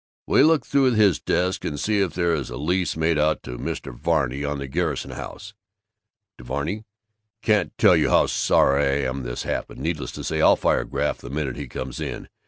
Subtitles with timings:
[0.25, 3.43] "Will you look through his desk and see if there is a lease made out
[3.43, 3.93] to Mr.
[3.93, 5.53] Varney on the Garrison house?"
[6.39, 6.85] To Varney:
[7.43, 9.79] "Can't tell you how sorry I am this happened.
[9.81, 12.29] Needless to say, I'll fire Graff the minute he comes in.